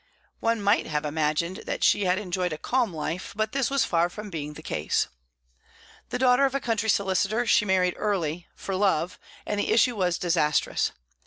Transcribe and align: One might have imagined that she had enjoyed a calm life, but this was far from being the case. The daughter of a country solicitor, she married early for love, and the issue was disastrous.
One 0.39 0.63
might 0.63 0.87
have 0.87 1.05
imagined 1.05 1.57
that 1.67 1.83
she 1.83 2.05
had 2.05 2.17
enjoyed 2.17 2.51
a 2.51 2.57
calm 2.57 2.91
life, 2.91 3.33
but 3.35 3.51
this 3.51 3.69
was 3.69 3.85
far 3.85 4.09
from 4.09 4.31
being 4.31 4.53
the 4.53 4.63
case. 4.63 5.07
The 6.09 6.17
daughter 6.17 6.45
of 6.47 6.55
a 6.55 6.59
country 6.59 6.89
solicitor, 6.89 7.45
she 7.45 7.65
married 7.65 7.93
early 7.97 8.47
for 8.55 8.73
love, 8.75 9.19
and 9.45 9.59
the 9.59 9.69
issue 9.69 9.95
was 9.95 10.17
disastrous. 10.17 10.91